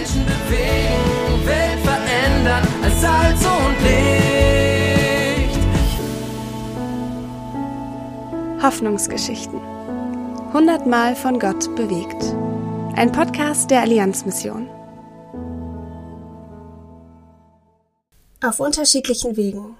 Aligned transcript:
Menschen 0.00 0.24
bewegen, 0.24 1.46
Welt 1.46 1.80
verändern 1.84 2.66
als 2.82 3.00
Salz 3.02 3.44
und 3.44 3.76
Licht. 3.82 5.60
Hoffnungsgeschichten. 8.62 9.60
Hundertmal 10.54 11.14
von 11.14 11.38
Gott 11.38 11.76
bewegt. 11.76 12.34
Ein 12.96 13.12
Podcast 13.12 13.70
der 13.70 13.82
Allianzmission. 13.82 14.70
Auf 18.42 18.58
unterschiedlichen 18.58 19.36
Wegen. 19.36 19.76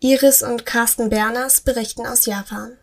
Iris 0.00 0.42
und 0.42 0.66
Carsten 0.66 1.10
Berners 1.10 1.60
berichten 1.60 2.04
aus 2.06 2.26
Japan. 2.26 2.76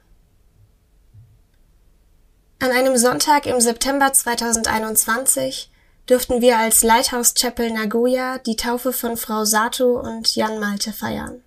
An 2.60 2.72
einem 2.72 2.96
Sonntag 2.96 3.46
im 3.46 3.60
September 3.60 4.14
2021 4.14 5.70
durften 6.06 6.42
wir 6.42 6.58
als 6.58 6.84
Lighthouse 6.84 7.34
Chapel 7.34 7.72
Nagoya 7.72 8.38
die 8.40 8.56
Taufe 8.56 8.94
von 8.94 9.18
Frau 9.18 9.46
Sato 9.46 10.00
und 10.00 10.36
Jan 10.36 10.60
Malte 10.60 10.92
feiern. 10.92 11.42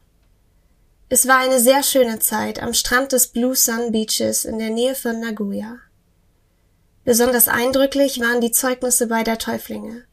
Es 1.09 1.29
war 1.29 1.39
eine 1.39 1.61
sehr 1.61 1.83
schöne 1.83 2.19
Zeit 2.19 2.61
am 2.61 2.75
Strand 2.75 3.13
des 3.13 3.29
Blue 3.29 3.55
Sun 3.55 3.93
Beaches 3.93 4.45
in 4.45 4.59
der 4.59 4.71
Nähe 4.71 4.95
von 4.95 5.21
Nagoya. 5.21 5.79
Besonders 7.05 7.47
eindrücklich 7.47 8.19
waren 8.19 8.41
die 8.41 8.51
Zeugnisse 8.51 9.07
beider 9.07 9.39
Täuflinge, 9.39 10.05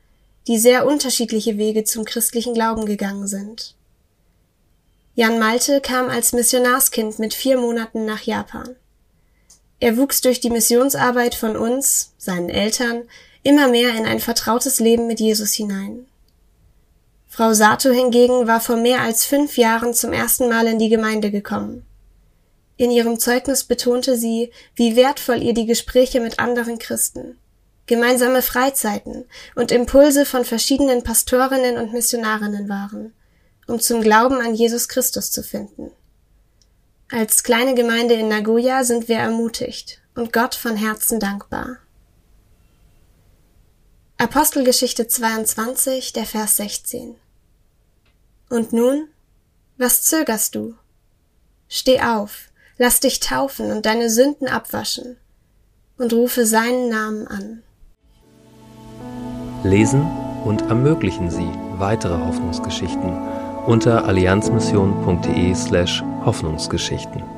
die 0.47 0.59
sehr 0.59 0.85
unterschiedliche 0.85 1.57
Wege 1.57 1.85
zum 1.85 2.05
christlichen 2.05 2.53
Glauben 2.53 2.85
gegangen 2.85 3.27
sind. 3.27 3.75
Jan 5.15 5.39
Malte 5.39 5.81
kam 5.81 6.09
als 6.09 6.33
Missionarskind 6.33 7.17
mit 7.17 7.33
vier 7.33 7.57
Monaten 7.57 8.05
nach 8.05 8.21
Japan. 8.21 8.75
Er 9.83 9.97
wuchs 9.97 10.21
durch 10.21 10.39
die 10.39 10.49
Missionsarbeit 10.49 11.35
von 11.35 11.57
uns, 11.57 12.13
seinen 12.17 12.47
Eltern, 12.49 13.03
immer 13.43 13.67
mehr 13.67 13.93
in 13.95 14.05
ein 14.05 14.21
vertrautes 14.21 14.79
Leben 14.79 15.07
mit 15.07 15.19
Jesus 15.19 15.51
hinein. 15.51 16.05
Frau 17.27 17.51
Sato 17.51 17.89
hingegen 17.89 18.47
war 18.47 18.61
vor 18.61 18.77
mehr 18.77 19.01
als 19.01 19.25
fünf 19.25 19.57
Jahren 19.57 19.93
zum 19.93 20.13
ersten 20.13 20.47
Mal 20.47 20.67
in 20.67 20.79
die 20.79 20.87
Gemeinde 20.87 21.31
gekommen. 21.31 21.85
In 22.77 22.91
ihrem 22.91 23.19
Zeugnis 23.19 23.65
betonte 23.65 24.15
sie, 24.15 24.53
wie 24.73 24.95
wertvoll 24.95 25.43
ihr 25.43 25.53
die 25.53 25.65
Gespräche 25.65 26.21
mit 26.21 26.39
anderen 26.39 26.79
Christen, 26.79 27.37
gemeinsame 27.85 28.41
Freizeiten 28.41 29.25
und 29.53 29.73
Impulse 29.73 30.25
von 30.25 30.45
verschiedenen 30.45 31.03
Pastorinnen 31.03 31.75
und 31.75 31.91
Missionarinnen 31.91 32.69
waren, 32.69 33.13
um 33.67 33.81
zum 33.81 34.01
Glauben 34.01 34.39
an 34.39 34.55
Jesus 34.55 34.87
Christus 34.87 35.29
zu 35.29 35.43
finden. 35.43 35.91
Als 37.15 37.43
kleine 37.43 37.75
Gemeinde 37.75 38.15
in 38.15 38.27
Nagoya 38.27 38.83
sind 38.83 39.07
wir 39.07 39.17
ermutigt 39.17 40.01
und 40.15 40.33
Gott 40.33 40.55
von 40.55 40.75
Herzen 40.75 41.19
dankbar. 41.19 41.77
Apostelgeschichte 44.17 45.07
22, 45.07 46.13
der 46.13 46.25
Vers 46.25 46.57
16. 46.57 47.15
Und 48.49 48.73
nun? 48.73 49.09
Was 49.77 50.01
zögerst 50.01 50.55
du? 50.55 50.73
Steh 51.67 52.01
auf, 52.01 52.49
lass 52.79 52.99
dich 52.99 53.19
taufen 53.19 53.71
und 53.71 53.85
deine 53.85 54.09
Sünden 54.09 54.47
abwaschen 54.47 55.17
und 55.99 56.13
rufe 56.13 56.47
seinen 56.47 56.89
Namen 56.89 57.27
an. 57.27 57.61
Lesen 59.63 60.01
und 60.45 60.63
ermöglichen 60.63 61.29
Sie 61.29 61.51
weitere 61.77 62.17
Hoffnungsgeschichten 62.17 63.15
unter 63.67 64.05
allianzmission.de 64.05 65.53
slash 65.53 66.03
Hoffnungsgeschichten. 66.25 67.32